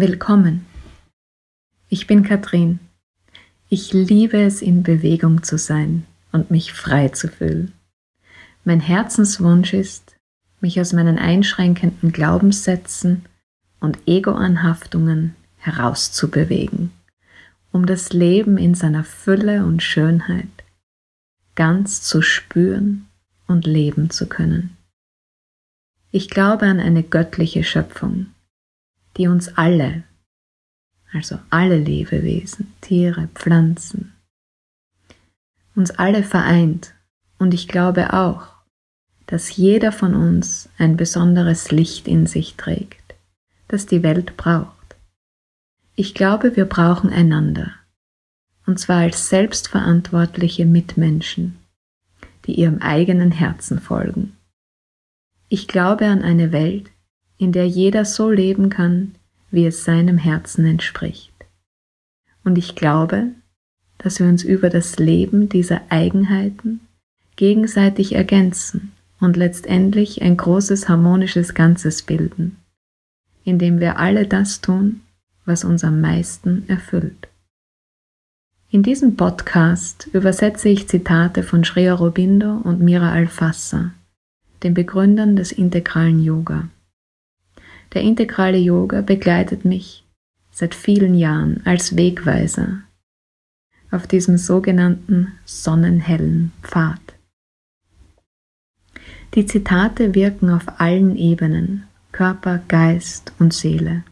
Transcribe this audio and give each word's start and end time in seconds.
Willkommen. 0.00 0.64
Ich 1.90 2.06
bin 2.06 2.22
Katrin. 2.22 2.78
Ich 3.68 3.92
liebe 3.92 4.40
es, 4.40 4.62
in 4.62 4.82
Bewegung 4.82 5.42
zu 5.42 5.58
sein 5.58 6.06
und 6.32 6.50
mich 6.50 6.72
frei 6.72 7.08
zu 7.10 7.28
fühlen. 7.28 7.72
Mein 8.64 8.80
Herzenswunsch 8.80 9.74
ist, 9.74 10.16
mich 10.62 10.80
aus 10.80 10.94
meinen 10.94 11.18
einschränkenden 11.18 12.12
Glaubenssätzen 12.12 13.26
und 13.78 13.98
Egoanhaftungen 14.06 15.36
herauszubewegen, 15.58 16.92
um 17.70 17.84
das 17.84 18.14
Leben 18.14 18.56
in 18.56 18.74
seiner 18.74 19.04
Fülle 19.04 19.66
und 19.66 19.82
Schönheit 19.82 20.64
ganz 21.56 22.00
zu 22.00 22.22
spüren 22.22 23.06
und 23.46 23.66
leben 23.66 24.08
zu 24.08 24.30
können. 24.30 24.78
Ich 26.10 26.30
glaube 26.30 26.64
an 26.64 26.80
eine 26.80 27.02
göttliche 27.02 27.64
Schöpfung, 27.64 28.28
die 29.16 29.28
uns 29.28 29.56
alle, 29.56 30.04
also 31.12 31.38
alle 31.50 31.78
Lebewesen, 31.78 32.72
Tiere, 32.80 33.28
Pflanzen, 33.34 34.14
uns 35.74 35.90
alle 35.90 36.22
vereint 36.22 36.94
und 37.38 37.54
ich 37.54 37.68
glaube 37.68 38.12
auch, 38.12 38.48
dass 39.26 39.56
jeder 39.56 39.92
von 39.92 40.14
uns 40.14 40.68
ein 40.78 40.96
besonderes 40.96 41.70
Licht 41.70 42.08
in 42.08 42.26
sich 42.26 42.56
trägt, 42.56 43.14
das 43.68 43.86
die 43.86 44.02
Welt 44.02 44.36
braucht. 44.36 44.96
Ich 45.94 46.14
glaube, 46.14 46.56
wir 46.56 46.64
brauchen 46.64 47.10
einander, 47.10 47.72
und 48.66 48.78
zwar 48.78 48.98
als 48.98 49.28
selbstverantwortliche 49.28 50.66
Mitmenschen, 50.66 51.58
die 52.46 52.54
ihrem 52.54 52.78
eigenen 52.78 53.30
Herzen 53.30 53.80
folgen. 53.80 54.36
Ich 55.48 55.68
glaube 55.68 56.06
an 56.06 56.22
eine 56.22 56.52
Welt, 56.52 56.90
in 57.40 57.52
der 57.52 57.66
jeder 57.66 58.04
so 58.04 58.30
leben 58.30 58.68
kann, 58.68 59.14
wie 59.50 59.64
es 59.64 59.84
seinem 59.84 60.18
Herzen 60.18 60.66
entspricht. 60.66 61.32
Und 62.44 62.58
ich 62.58 62.74
glaube, 62.74 63.28
dass 63.96 64.20
wir 64.20 64.26
uns 64.26 64.44
über 64.44 64.68
das 64.68 64.98
Leben 64.98 65.48
dieser 65.48 65.80
Eigenheiten 65.88 66.80
gegenseitig 67.36 68.14
ergänzen 68.14 68.92
und 69.20 69.38
letztendlich 69.38 70.20
ein 70.20 70.36
großes 70.36 70.90
harmonisches 70.90 71.54
Ganzes 71.54 72.02
bilden, 72.02 72.56
indem 73.42 73.80
wir 73.80 73.98
alle 73.98 74.26
das 74.26 74.60
tun, 74.60 75.00
was 75.46 75.64
uns 75.64 75.82
am 75.82 76.02
meisten 76.02 76.68
erfüllt. 76.68 77.28
In 78.70 78.82
diesem 78.82 79.16
Podcast 79.16 80.10
übersetze 80.12 80.68
ich 80.68 80.88
Zitate 80.88 81.42
von 81.42 81.64
Sri 81.64 81.88
Aurobindo 81.90 82.58
und 82.58 82.80
Mira 82.80 83.10
Alfassa, 83.12 83.92
den 84.62 84.74
Begründern 84.74 85.36
des 85.36 85.52
integralen 85.52 86.22
Yoga. 86.22 86.68
Der 87.92 88.02
integrale 88.02 88.58
Yoga 88.58 89.00
begleitet 89.00 89.64
mich 89.64 90.04
seit 90.52 90.74
vielen 90.74 91.14
Jahren 91.14 91.60
als 91.64 91.96
Wegweiser 91.96 92.82
auf 93.90 94.06
diesem 94.06 94.38
sogenannten 94.38 95.32
sonnenhellen 95.44 96.52
Pfad. 96.62 97.00
Die 99.34 99.46
Zitate 99.46 100.14
wirken 100.14 100.50
auf 100.50 100.80
allen 100.80 101.16
Ebenen, 101.16 101.88
Körper, 102.12 102.62
Geist 102.68 103.32
und 103.38 103.52
Seele. 103.52 104.04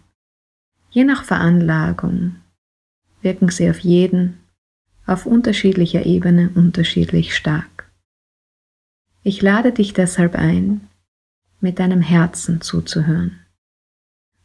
Je 0.91 1.05
nach 1.05 1.25
Veranlagung 1.25 2.37
wirken 3.23 3.51
sie 3.51 3.71
auf 3.71 3.81
jeden, 3.81 4.39
auf 5.07 5.27
unterschiedlicher 5.27 6.07
Ebene 6.07 6.51
unterschiedlich 6.55 7.37
stark. 7.37 7.91
Ich 9.23 9.43
lade 9.43 9.73
dich 9.73 9.93
deshalb 9.93 10.35
ein, 10.35 10.89
mit 11.61 11.79
deinem 11.79 12.01
Herzen 12.01 12.61
zuzuhören 12.61 13.41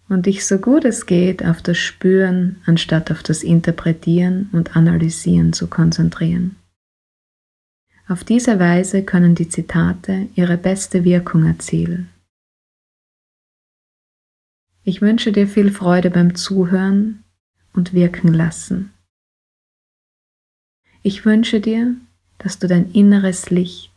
und 0.10 0.26
dich 0.26 0.46
so 0.46 0.58
gut 0.58 0.86
es 0.86 1.06
geht 1.06 1.46
auf 1.46 1.62
das 1.62 1.78
Spüren 1.78 2.62
anstatt 2.66 3.12
auf 3.12 3.24
das 3.24 3.44
Interpretieren 3.44 4.50
und 4.52 4.76
Analysieren 4.76 5.54
zu 5.54 5.68
konzentrieren. 5.68 6.56
Auf 8.08 8.24
diese 8.24 8.60
Weise 8.60 9.04
können 9.04 9.34
die 9.34 9.48
Zitate 9.48 10.28
ihre 10.36 10.58
beste 10.58 11.04
Wirkung 11.04 11.46
erzielen. 11.46 12.10
Ich 14.84 15.02
wünsche 15.02 15.32
dir 15.32 15.48
viel 15.48 15.72
Freude 15.72 16.12
beim 16.12 16.36
Zuhören 16.36 17.24
und 17.72 17.94
Wirken 17.94 18.34
lassen. 18.34 18.92
Ich 21.02 21.26
wünsche 21.26 21.62
dir, 21.62 21.96
dass 22.38 22.60
du 22.60 22.68
dein 22.68 22.92
inneres 22.92 23.50
Licht 23.50 23.92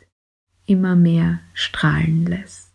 immer 0.67 0.95
mehr 0.95 1.41
strahlen 1.55 2.27
lässt. 2.27 2.66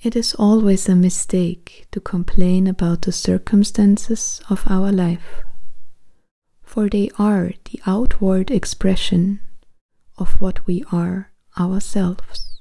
It 0.00 0.14
is 0.14 0.32
always 0.34 0.88
a 0.88 0.94
mistake 0.94 1.88
to 1.90 2.00
complain 2.00 2.68
about 2.68 3.02
the 3.02 3.10
circumstances 3.10 4.40
of 4.48 4.64
our 4.70 4.92
life, 4.92 5.42
for 6.62 6.88
they 6.88 7.10
are 7.18 7.52
the 7.64 7.80
outward 7.84 8.52
expression 8.52 9.40
of 10.16 10.40
what 10.40 10.64
we 10.68 10.84
are 10.92 11.32
ourselves. 11.58 12.60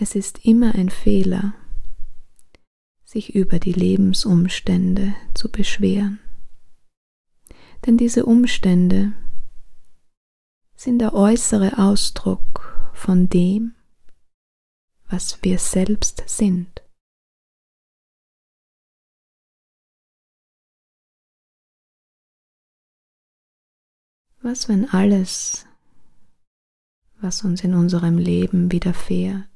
Es 0.00 0.16
ist 0.16 0.40
immer 0.42 0.74
ein 0.74 0.88
Fehler, 0.90 1.54
sich 3.04 3.36
über 3.36 3.60
die 3.60 3.72
Lebensumstände 3.72 5.14
zu 5.34 5.48
beschweren, 5.48 6.18
denn 7.86 7.96
diese 7.96 8.26
Umstände 8.26 9.12
sind 10.74 10.98
der 10.98 11.14
äußere 11.14 11.78
Ausdruck 11.78 12.90
von 12.92 13.28
dem, 13.28 13.74
was 15.08 15.42
wir 15.42 15.58
selbst 15.58 16.24
sind. 16.26 16.82
Was, 24.40 24.68
wenn 24.68 24.88
alles, 24.90 25.66
was 27.20 27.44
uns 27.44 27.64
in 27.64 27.74
unserem 27.74 28.18
Leben 28.18 28.70
widerfährt, 28.70 29.48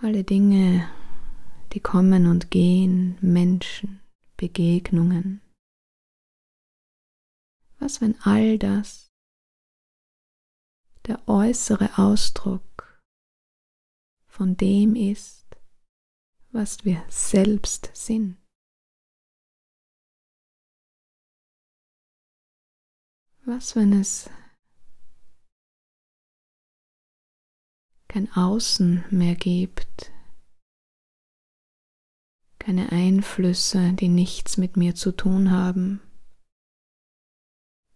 alle 0.00 0.24
Dinge, 0.24 0.90
die 1.72 1.80
kommen 1.80 2.26
und 2.26 2.50
gehen, 2.50 3.16
Menschen, 3.22 4.02
Begegnungen, 4.36 5.40
was, 7.78 8.00
wenn 8.00 8.20
all 8.20 8.58
das 8.58 9.11
der 11.06 11.28
äußere 11.28 11.98
Ausdruck 11.98 13.02
von 14.26 14.56
dem 14.56 14.94
ist, 14.94 15.46
was 16.50 16.84
wir 16.84 17.04
selbst 17.08 17.90
sind. 17.94 18.38
Was, 23.44 23.74
wenn 23.74 23.92
es 23.92 24.30
kein 28.06 28.30
Außen 28.32 29.04
mehr 29.10 29.34
gibt, 29.34 30.12
keine 32.58 32.92
Einflüsse, 32.92 33.94
die 33.94 34.08
nichts 34.08 34.56
mit 34.56 34.76
mir 34.76 34.94
zu 34.94 35.10
tun 35.10 35.50
haben, 35.50 36.00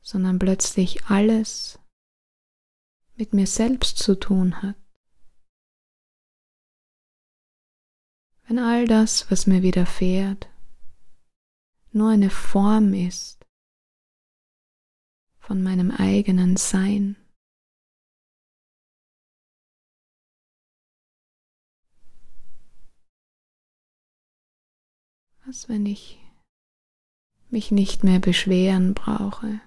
sondern 0.00 0.38
plötzlich 0.40 1.04
alles 1.06 1.78
mit 3.16 3.32
mir 3.32 3.46
selbst 3.46 3.98
zu 3.98 4.14
tun 4.14 4.62
hat. 4.62 4.76
Wenn 8.46 8.58
all 8.58 8.86
das, 8.86 9.30
was 9.30 9.46
mir 9.46 9.62
widerfährt, 9.62 10.48
nur 11.92 12.10
eine 12.10 12.30
Form 12.30 12.94
ist 12.94 13.44
von 15.38 15.62
meinem 15.62 15.90
eigenen 15.90 16.56
Sein. 16.56 17.16
Was, 25.44 25.68
wenn 25.68 25.86
ich 25.86 26.18
mich 27.50 27.70
nicht 27.70 28.04
mehr 28.04 28.18
beschweren 28.18 28.94
brauche, 28.94 29.60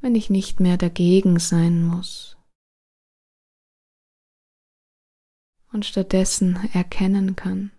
wenn 0.00 0.14
ich 0.14 0.28
nicht 0.28 0.60
mehr 0.60 0.76
dagegen 0.76 1.38
sein 1.38 1.82
muss? 1.82 2.35
Und 5.76 5.84
stattdessen 5.84 6.56
erkennen 6.72 7.36
kann, 7.36 7.70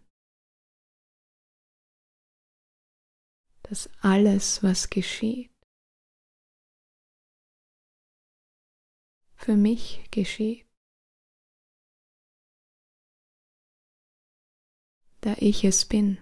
dass 3.64 3.90
alles, 4.02 4.62
was 4.62 4.92
geschieht, 4.92 5.52
für 9.36 9.56
mich 9.56 10.08
geschieht, 10.12 10.68
da 15.22 15.34
ich 15.40 15.64
es 15.64 15.86
bin. 15.86 16.20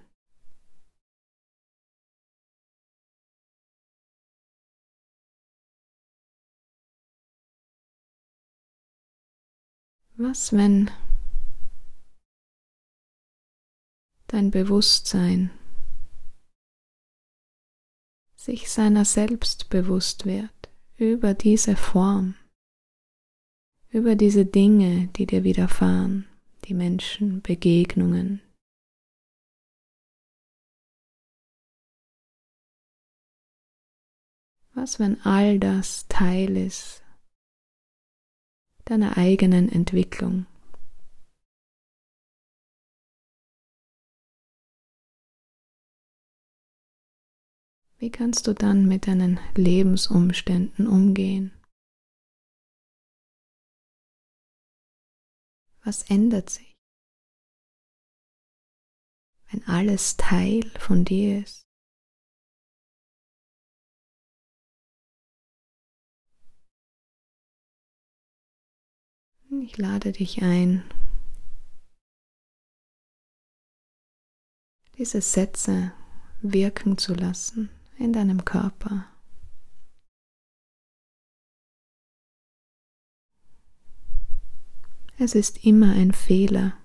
Was, 10.15 10.53
wenn 10.53 10.89
dein 14.27 14.51
Bewusstsein 14.51 15.51
sich 18.35 18.69
seiner 18.69 19.05
selbst 19.05 19.69
bewusst 19.69 20.25
wird 20.25 20.69
über 20.97 21.33
diese 21.33 21.75
Form, 21.75 22.35
über 23.89 24.15
diese 24.15 24.45
Dinge, 24.45 25.07
die 25.15 25.25
dir 25.25 25.43
widerfahren, 25.43 26.27
die 26.65 26.73
Menschen, 26.73 27.41
Begegnungen. 27.41 28.41
Was, 34.73 34.99
wenn 34.99 35.19
all 35.21 35.57
das 35.57 36.07
Teil 36.07 36.55
ist 36.57 37.01
deiner 38.83 39.17
eigenen 39.17 39.69
Entwicklung? 39.69 40.45
Wie 48.05 48.11
kannst 48.11 48.45
du 48.45 48.53
dann 48.53 48.85
mit 48.85 49.07
deinen 49.07 49.39
Lebensumständen 49.55 50.85
umgehen? 50.85 51.51
Was 55.83 56.07
ändert 56.07 56.51
sich, 56.51 56.75
wenn 59.49 59.63
alles 59.67 60.17
Teil 60.17 60.69
von 60.77 61.03
dir 61.03 61.39
ist? 61.39 61.63
Ich 69.63 69.77
lade 69.79 70.11
dich 70.11 70.43
ein, 70.43 70.87
diese 74.99 75.21
Sätze 75.21 75.91
wirken 76.43 76.99
zu 76.99 77.15
lassen 77.15 77.71
in 77.97 78.13
deinem 78.13 78.45
Körper. 78.45 79.05
Es 85.17 85.33
ist 85.33 85.65
immer 85.65 85.93
ein 85.93 86.11
Fehler, 86.11 86.77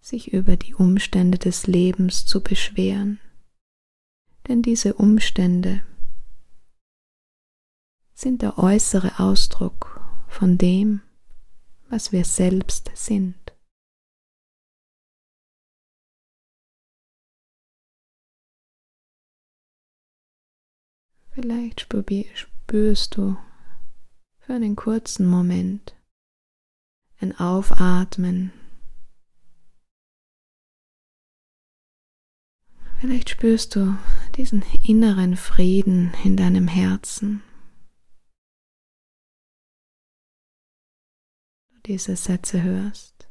sich 0.00 0.32
über 0.32 0.56
die 0.56 0.74
Umstände 0.74 1.36
des 1.36 1.66
Lebens 1.66 2.24
zu 2.24 2.42
beschweren, 2.42 3.20
denn 4.48 4.62
diese 4.62 4.94
Umstände 4.94 5.82
sind 8.14 8.40
der 8.40 8.58
äußere 8.58 9.18
Ausdruck 9.18 10.00
von 10.28 10.56
dem, 10.56 11.02
was 11.90 12.10
wir 12.10 12.24
selbst 12.24 12.90
sind. 12.94 13.47
Vielleicht 21.40 21.82
spürst 22.34 23.16
du 23.16 23.36
für 24.40 24.54
einen 24.54 24.74
kurzen 24.74 25.24
Moment 25.24 25.96
ein 27.20 27.38
Aufatmen. 27.38 28.52
Vielleicht 32.98 33.30
spürst 33.30 33.76
du 33.76 33.96
diesen 34.34 34.64
inneren 34.82 35.36
Frieden 35.36 36.12
in 36.24 36.36
deinem 36.36 36.66
Herzen. 36.66 37.44
Du 41.68 41.78
diese 41.86 42.16
Sätze 42.16 42.64
hörst. 42.64 43.28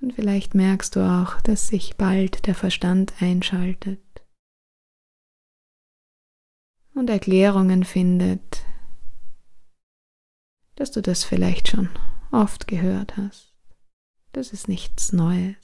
Und 0.00 0.14
vielleicht 0.14 0.54
merkst 0.54 0.96
du 0.96 1.00
auch, 1.00 1.42
dass 1.42 1.68
sich 1.68 1.98
bald 1.98 2.46
der 2.46 2.54
Verstand 2.54 3.12
einschaltet 3.20 4.00
und 7.00 7.10
Erklärungen 7.10 7.84
findet, 7.84 8.64
dass 10.76 10.92
du 10.92 11.02
das 11.02 11.24
vielleicht 11.24 11.68
schon 11.68 11.88
oft 12.30 12.68
gehört 12.68 13.16
hast. 13.16 13.52
Das 14.32 14.52
ist 14.52 14.68
nichts 14.68 15.12
Neues. 15.12 15.56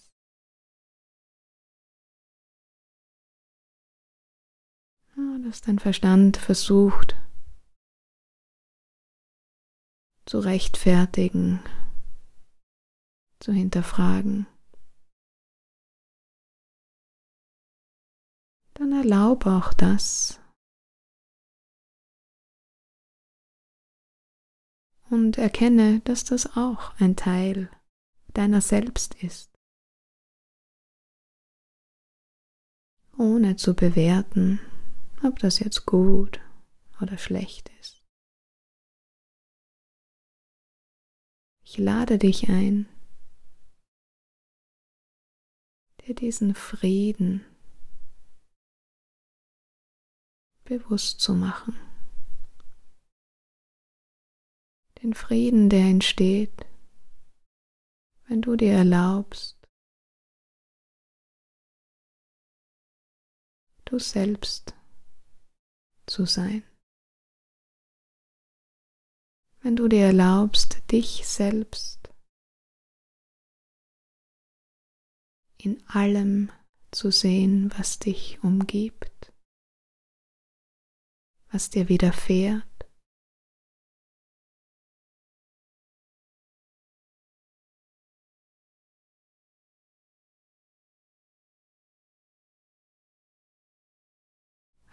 dass 5.44 5.60
dein 5.60 5.78
Verstand 5.78 6.38
versucht 6.38 7.14
zu 10.24 10.40
rechtfertigen, 10.40 11.60
zu 13.38 13.52
hinterfragen. 13.52 14.48
Dann 18.74 18.90
erlaube 18.90 19.52
auch 19.52 19.72
das, 19.72 20.40
und 25.10 25.38
erkenne, 25.38 26.00
dass 26.00 26.24
das 26.24 26.56
auch 26.56 26.94
ein 27.00 27.16
Teil 27.16 27.70
deiner 28.34 28.60
selbst 28.60 29.14
ist. 29.22 29.50
Ohne 33.16 33.56
zu 33.56 33.74
bewerten, 33.74 34.60
ob 35.22 35.38
das 35.38 35.58
jetzt 35.58 35.86
gut 35.86 36.40
oder 37.00 37.16
schlecht 37.16 37.70
ist. 37.80 38.04
Ich 41.62 41.78
lade 41.78 42.18
dich 42.18 42.48
ein, 42.48 42.88
dir 46.06 46.14
diesen 46.14 46.54
Frieden 46.54 47.44
bewusst 50.64 51.20
zu 51.20 51.34
machen 51.34 51.85
den 55.06 55.14
Frieden, 55.14 55.70
der 55.70 55.84
entsteht, 55.84 56.66
wenn 58.26 58.42
du 58.42 58.56
dir 58.56 58.72
erlaubst, 58.72 59.56
du 63.84 64.00
selbst 64.00 64.74
zu 66.06 66.26
sein. 66.26 66.64
Wenn 69.60 69.76
du 69.76 69.86
dir 69.86 70.06
erlaubst, 70.06 70.90
dich 70.90 71.24
selbst 71.24 72.12
in 75.56 75.86
allem 75.88 76.50
zu 76.90 77.12
sehen, 77.12 77.70
was 77.78 78.00
dich 78.00 78.42
umgibt, 78.42 79.32
was 81.52 81.70
dir 81.70 81.88
widerfährt, 81.88 82.75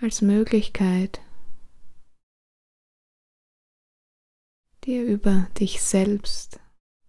als 0.04 0.22
Möglichkeit, 0.22 1.22
dir 4.84 5.06
über 5.06 5.48
dich 5.58 5.82
selbst 5.82 6.60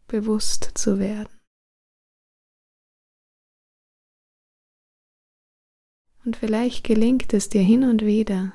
bewusst 0.07 0.71
zu 0.75 1.01
werden. 1.01 1.41
Und 6.25 6.37
vielleicht 6.37 6.85
gelingt 6.85 7.35
es 7.35 7.49
dir 7.49 7.63
hin 7.63 7.83
und 7.83 8.03
wieder, 8.03 8.53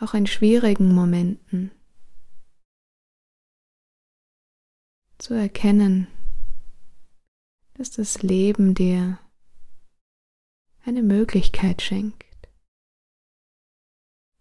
auch 0.00 0.14
in 0.14 0.26
schwierigen 0.26 0.94
Momenten, 0.94 1.70
zu 5.18 5.34
erkennen, 5.34 6.06
dass 7.74 7.90
das 7.90 8.22
Leben 8.22 8.74
dir 8.74 9.18
eine 10.84 11.02
Möglichkeit 11.02 11.82
schenkt 11.82 12.27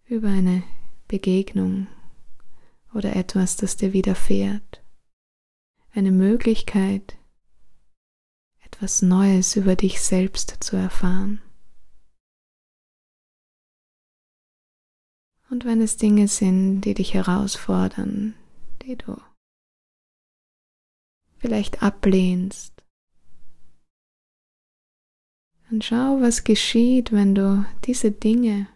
über 0.07 0.29
eine 0.29 0.63
Begegnung 1.07 1.87
oder 2.93 3.15
etwas, 3.15 3.57
das 3.57 3.77
dir 3.77 3.93
widerfährt. 3.93 4.83
Eine 5.91 6.11
Möglichkeit, 6.11 7.17
etwas 8.63 9.01
Neues 9.01 9.55
über 9.55 9.75
dich 9.75 10.01
selbst 10.01 10.57
zu 10.63 10.75
erfahren. 10.75 11.41
Und 15.49 15.65
wenn 15.65 15.81
es 15.81 15.97
Dinge 15.97 16.27
sind, 16.27 16.81
die 16.81 16.93
dich 16.93 17.13
herausfordern, 17.13 18.35
die 18.83 18.97
du 18.97 19.19
vielleicht 21.37 21.81
ablehnst, 21.81 22.73
dann 25.69 25.81
schau, 25.81 26.21
was 26.21 26.43
geschieht, 26.43 27.11
wenn 27.11 27.35
du 27.35 27.65
diese 27.85 28.11
Dinge 28.11 28.67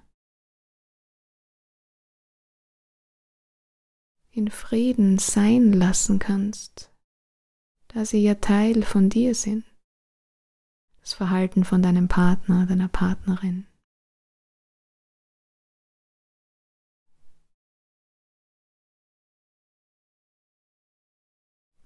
in 4.31 4.49
Frieden 4.49 5.17
sein 5.17 5.73
lassen 5.73 6.17
kannst, 6.17 6.91
da 7.89 8.05
sie 8.05 8.23
ja 8.23 8.35
Teil 8.35 8.83
von 8.83 9.09
dir 9.09 9.35
sind. 9.35 9.65
Das 11.01 11.13
Verhalten 11.13 11.65
von 11.65 11.81
deinem 11.81 12.07
Partner, 12.07 12.65
deiner 12.65 12.87
Partnerin. 12.87 13.67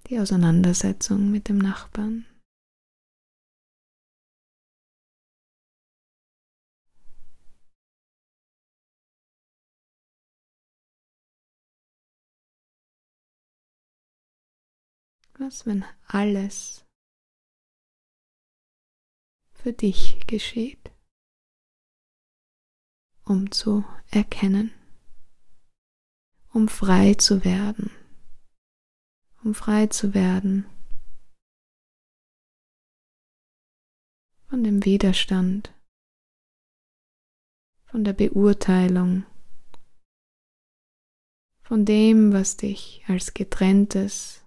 Die 0.08 0.20
Auseinandersetzung 0.20 1.32
mit 1.32 1.50
dem 1.50 1.58
Nachbarn. 1.58 2.28
Was, 15.46 15.68
wenn 15.68 15.86
alles 16.08 16.84
für 19.54 19.74
dich 19.74 20.26
geschieht, 20.26 20.92
um 23.26 23.52
zu 23.52 23.86
erkennen, 24.10 24.74
um 26.52 26.68
frei 26.68 27.14
zu 27.14 27.46
werden, 27.46 27.92
um 29.44 29.54
frei 29.54 29.86
zu 29.86 30.16
werden 30.16 30.66
von 34.48 34.64
dem 34.64 34.84
Widerstand, 34.84 35.76
von 37.86 38.04
der 38.04 38.14
Beurteilung, 38.14 39.28
von 41.62 41.86
dem, 41.86 42.34
was 42.34 42.58
dich 42.58 43.04
als 43.08 43.36
getrenntes, 43.36 44.45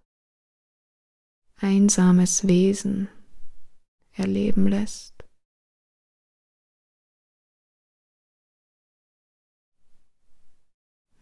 einsames 1.61 2.47
Wesen 2.47 3.09
erleben 4.13 4.67
lässt. 4.69 5.15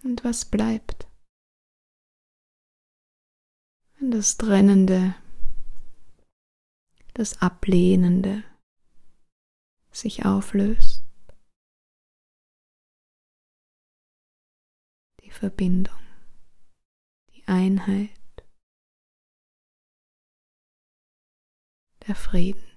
Und 0.02 0.22
was 0.22 0.44
bleibt, 0.44 1.08
wenn 3.98 4.12
das 4.12 4.36
Trennende, 4.36 5.16
das 7.14 7.42
Ablehnende 7.42 8.44
sich 9.90 10.24
auflöst? 10.24 11.02
Die 15.24 15.30
Verbindung, 15.32 15.98
die 17.34 17.48
Einheit, 17.48 18.15
der 22.06 22.14
Frieden. 22.14 22.75